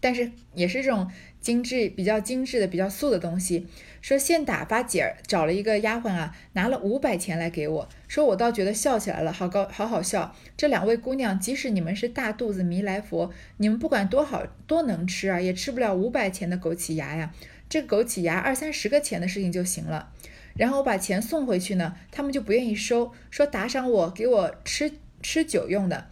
[0.02, 3.68] 但是也是这种精致、比较精致的、比较素的东西。
[4.02, 10.34] 说现打发姐儿找了一个丫鬟啊，拿了五百钱来给我，说我倒觉得笑起来了，好高，好好笑。
[10.56, 17.34] 这两位姑娘，即使你们是大肚子弥来佛，你们不管多好多能吃啊，也吃不了五百钱的枸杞芽呀。
[17.68, 20.12] 这枸杞芽二三十个钱的事情就行了。
[20.56, 26.08] 然后我把钱送回去呢，他们就不愿意收，说打赏我给我吃吃酒用的。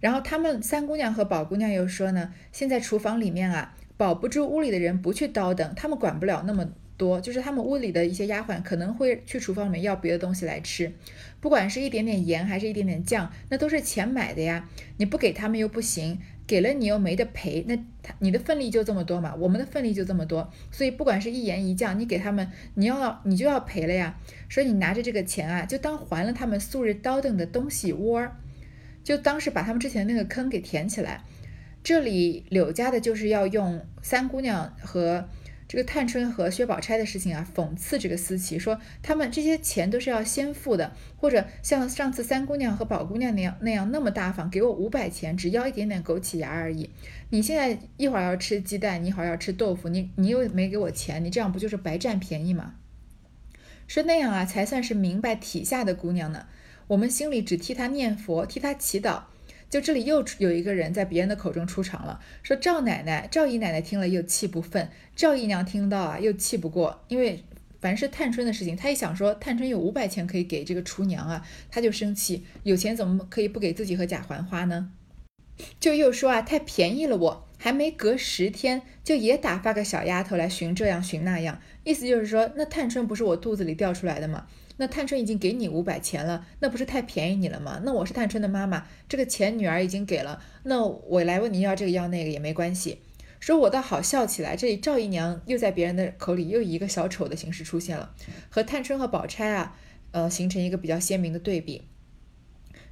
[0.00, 6.68] 然后他们三姑娘和宝姑娘又说呢，现在厨房里面啊，保不住屋里的人不去叨等，他们管不了那么。
[6.98, 10.92] 多就是他们屋里的一些丫鬟可能会去厨房里面要别的东西来吃，
[11.40, 14.68] 不管是一点点盐还是一点点酱，那都是钱买的呀。
[14.98, 24.16] 你不给他们又不行，给了你又没得赔，那他你的份力就这么多嘛，我们的份力就这么多，所以不管是一盐一酱，你给他们，你要你就要赔了呀。
[24.48, 28.30] 所以你拿着这个钱啊，就当还了他们素日叨等的东西窝，
[29.02, 31.24] 就当是把他们之前那个坑给填起来。
[31.82, 35.28] 这里柳家的就是要用三姑娘和。
[35.68, 46.90] 这个探春和薛宝钗的事情啊，讽刺这个思琪说，他们这些钱都是要先付的，或者像上次三姑娘和宝姑娘那样那样那么大方，给我五百钱，只要一点点枸杞芽而已。
[47.30, 52.74] 你现在一会儿要吃鸡蛋，你一会儿要吃豆腐，你你又没给我钱，你这样不就是白占便宜吗？
[53.86, 56.44] 说那样啊，才算是明白体下的姑娘呢。
[56.88, 59.22] 我们心里只替她念佛，替她祈祷。
[59.72, 67.42] 就这里又有一个人在别人的口中出场了，说赵奶奶、赵姨奶奶听了又气不愤，赵姨娘听到啊又气不过，因为
[67.80, 74.90] 凡是探春的事情，她一想说探春有五百钱可以给这个厨娘啊，她就生气，有钱怎么可以不给自己和贾环花呢？
[75.80, 84.48] 就又说啊太便宜了，我还没隔十天就也打发个小丫头来寻这样寻那样，意思就是说那探春不是我肚子里掉出来的吗？
[84.78, 87.80] 那探春已经给你五百钱了，那不是太便宜你了吗？
[87.84, 92.98] 那我是探春的妈妈，这个钱女儿已经给了，那我来问你要这个要那个也没关系。
[93.38, 98.12] 说我倒好笑起来，这里赵姨娘又在别人的口里又以一个小丑的形式出现了，
[98.50, 99.78] 和探春和宝钗啊，
[100.10, 101.82] 呃，形成一个比较鲜明的对比。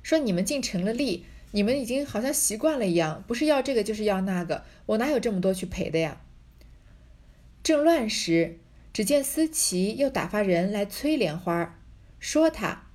[0.04, 6.20] 说你们竟成了例，你们已经好像习惯了一样，不是要这个就是要那个，我哪有这么多去赔的呀？
[7.62, 8.58] 正乱时。
[8.92, 11.78] 只见思琪又打发人来催莲花，
[12.18, 12.88] 说他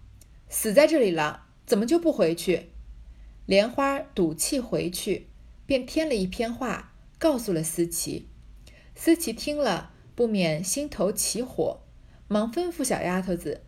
[0.50, 2.72] 死在这里了，怎么就不回去？
[3.46, 5.28] 莲花赌气回去，
[5.66, 8.28] 便添了一篇话，告诉了思琪。
[8.94, 11.80] 思琪听了，不免心头起火，
[12.28, 13.62] 忙吩咐小丫头子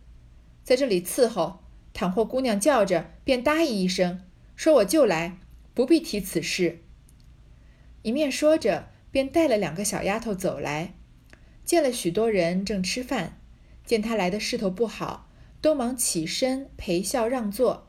[0.62, 1.60] 在这里伺候，
[1.94, 4.20] 倘或姑娘叫着，便答应一声，
[4.58, 5.38] 说我就来，
[5.72, 6.80] 不必提此事。
[8.02, 10.94] 一面说着，便带了两个小丫头走来。
[11.64, 13.38] 见了许多人正吃饭，
[13.86, 17.88] 见他来的势头不好，都忙起身陪笑让座。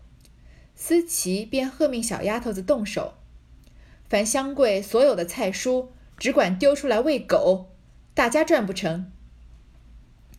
[0.76, 3.16] 思琪便喝命小丫头子动手，
[4.08, 5.88] 凡香柜所有的菜蔬，
[6.20, 7.72] 只管丢出来喂狗，
[8.14, 9.12] 大家赚不成。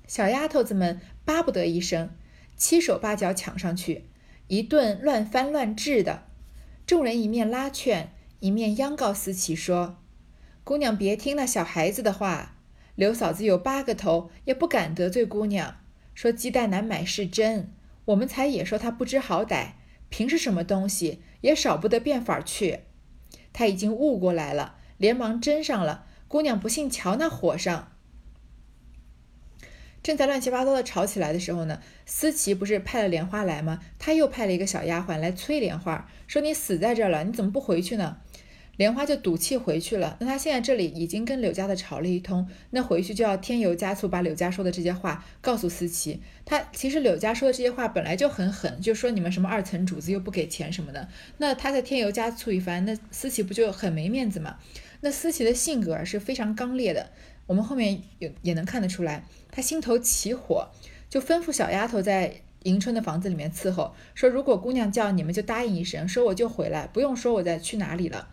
[0.06, 2.10] 小丫头子们巴不得一声，
[2.56, 4.04] 七手八脚抢上去，
[4.50, 6.24] 一顿乱翻乱掷的。
[6.84, 9.98] 众人一面拉劝，一面央告思琪说
[10.64, 12.56] ：“姑娘别听那小孩子的话。”
[12.96, 15.76] 刘嫂子有八个头，也不敢得罪姑娘。
[16.14, 17.72] 说鸡蛋难买是真，
[18.06, 19.74] 我们才也说他不知好歹，
[20.08, 22.80] 凭是什么东西，也少不得变法去。
[23.52, 26.06] 他已经悟过来了，连忙争上了。
[26.26, 27.89] 姑娘不信，瞧那火上。
[30.02, 33.80] 正在乱七八糟的吵起来的时候呢，思琪不是派了莲花来吗？
[33.98, 38.18] 他又派了一个小丫鬟来催莲花，说你死在这儿了，你怎么不回去呢？
[38.76, 40.16] 莲花就赌气回去了。
[40.20, 46.22] 那他现在这里已经跟柳家的吵了一通，那回去就要添油加醋，把柳家说的这些话告诉思琪。
[46.46, 51.06] 他其实柳家说的这些话本来就很狠，就说你们什么二层主子又不给钱什么的。
[51.36, 54.56] 那他再添油加醋一番，那思琪不就很没面子吗？
[55.02, 57.10] 那思琪的性格是非常刚烈的，
[57.46, 60.68] 我们后面有也能看得出来，他心头起火，
[61.08, 68.28] 就吩咐小丫头在迎春的房子里面伺候，说如果姑娘叫你们就答应一声，说我就回来，不用说我在去哪里了。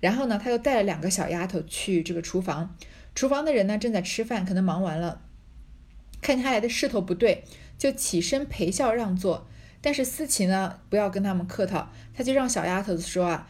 [0.00, 2.74] 然后呢，他又带了两个小丫头去这个厨房，
[3.14, 5.22] 厨房的人呢正在吃饭，可能忙完了，
[6.20, 7.44] 看他来的势头不对，
[7.76, 9.46] 就起身陪笑让座。
[9.82, 13.48] 但是思琪呢，不要跟他们客套，他就让小丫头子说啊，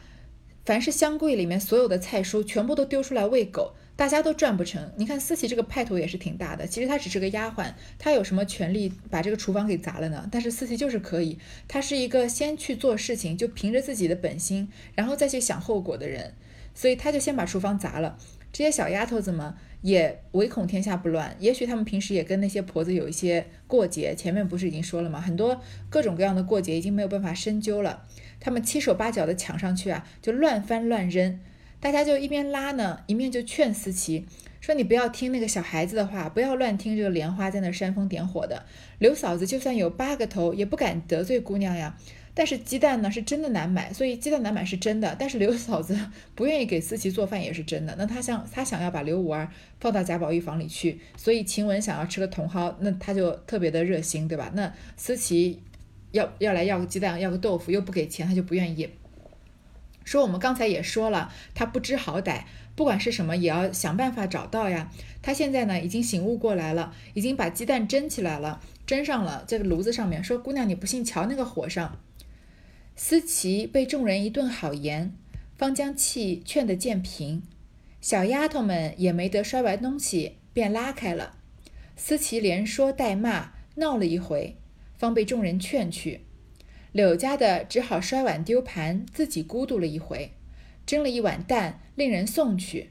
[0.65, 4.91] 凡是香柜里面所有的菜蔬，全部都丢出来喂狗，大家都赚不成。
[4.97, 10.27] 你看思琪这个派头也是挺大的，其实她只是个丫鬟，她有什么权利把这个厨房给砸了呢？
[10.33, 16.33] 但是思琪就是可以，她是一个先去做事情，就凭着自己的本心，然后再去想后果的人。
[16.75, 18.17] 所以她就先把厨房砸了。
[18.51, 24.15] 这些小丫头子们也唯恐天下不乱，也许他们平时也跟那些婆子有一些过节。
[24.15, 25.21] 前面不是已经说了吗？
[25.21, 28.07] 很多各种各样的过节已经没有办法深究了。
[28.41, 31.39] 他们七手八脚的抢上去啊，就乱翻乱扔。
[31.81, 34.27] 大家就一边拉呢，一面就劝思琪
[34.61, 38.67] 说：“你不要听那个小孩子的话，不要乱听这个莲花在那煽风点火的。
[38.99, 41.97] 刘嫂子就算有八个头，也不敢得罪姑娘呀。
[42.35, 45.17] 但是鸡蛋呢是真的难买，所以鸡蛋难买是真的。
[45.19, 45.99] 但是刘嫂子
[46.35, 47.95] 不愿意给思琪做饭也是真的。
[47.99, 49.49] 那她想，她想要把刘五儿
[49.81, 54.53] 放到贾宝玉房里去，所以晴雯想要吃个茼蒿，那她就特别的热心，对吧？
[54.55, 55.63] 那思琪
[56.13, 58.91] 要要来要个鸡蛋，要个豆腐，又不给钱，她就不愿意。”
[60.05, 62.45] 说我们刚才也说了，他不知好歹，
[62.75, 64.91] 不管是什么也要想办法找到呀。
[65.23, 70.25] 他现在呢已经醒悟过来了，已经把鸡蛋蒸起来了，蒸上了这个炉子上面。
[70.25, 72.01] 说姑娘你不信，瞧那个火上。
[72.97, 75.15] 思琪被众人一顿好言，
[75.57, 77.43] 方将气劝得渐平，
[78.01, 81.37] 小丫头们也没得摔完东西，便拉开了。
[81.97, 84.57] 思琪连说带骂，闹了一回，
[84.97, 86.23] 方被众人劝去。
[86.93, 90.33] 柳家的只好摔碗丢盘，自己孤独了一回，
[90.85, 92.91] 蒸了一碗蛋，令人送去。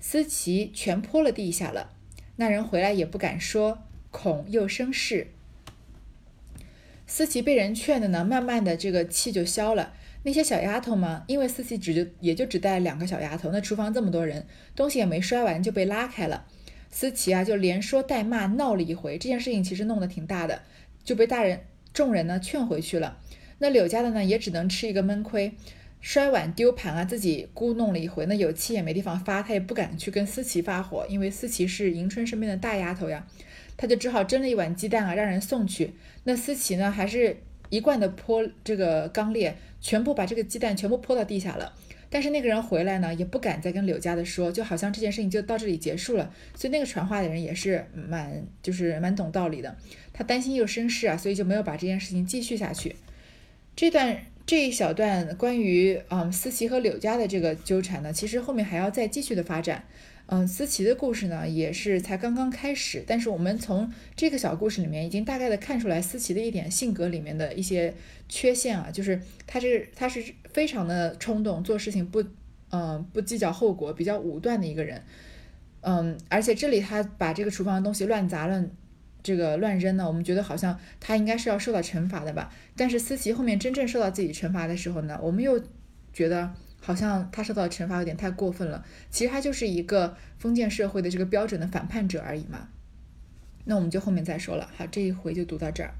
[0.00, 1.92] 思琪全泼了地下了，
[2.36, 3.78] 那人回来也不敢说，
[4.10, 5.28] 恐又生事。
[7.06, 9.94] 思琪被人劝的呢，慢慢的这个气就消了。
[10.24, 14.44] 那些小丫头嘛，因为思琪只就也就只带两个小丫头，那厨房这么多人，
[14.74, 16.46] 东西也没摔完就被拉开了。
[16.90, 20.62] 思琪啊，就连说带骂闹了一回，这件事情其实弄得挺大的，
[21.04, 21.60] 就被大人
[21.92, 23.18] 众人呢劝回去了。
[23.58, 25.52] 那柳家的呢，也只能吃一个闷亏，
[26.00, 33.26] 摔碗丢盘啊，自己咕弄了一回，那有气也没地方发，他也不敢去跟思琪发火，因为思琪是迎春身边的大丫头呀，
[33.76, 35.94] 他就只好蒸了一碗鸡蛋啊，让人送去。
[36.24, 37.36] 那思琪呢，还是
[37.70, 41.72] 一贯的泼这个刚烈，全部把这个鸡蛋全部泼到地下了。
[42.08, 46.32] 但是那个人回来呢，也不敢再跟柳家的说，就好像这件事情就到这里结束了。
[46.54, 49.76] 所以那个传话的人也是蛮就是蛮懂道理的，
[50.12, 52.94] 他担心又生事啊，所以就没有把这件事情继续下去。
[53.76, 54.16] 这段
[54.46, 59.84] 这一小段关于嗯思琪和柳家的这个纠缠呢，其实后面还要再继续的发展。
[60.28, 67.94] 嗯，思琪的故事呢也是才刚刚开始，但是我们从这个小故事里面已经大概的看出来思琪的一点性格里面的一些
[68.28, 72.24] 缺陷啊，就是他是他是非常的冲动，做事情不
[72.70, 75.00] 嗯不计较后果，比较武断的一个人。
[75.82, 78.70] 嗯，而且这里他把这个厨房的东西乱砸乱。
[79.26, 82.48] 这个乱扔呢，我们觉得好像他应该是要受到惩罚的吧？
[82.76, 85.60] 但是思琪后面真正受到自己惩罚的时候呢，我们又
[86.12, 88.86] 觉得好像他受到的惩罚有点太过分了。
[89.10, 92.68] 其实他就是一个封建社会的这个标准的反叛者而已嘛。
[93.64, 94.70] 那我们就后面再说了。
[94.76, 95.92] 好，这一回就读到这儿。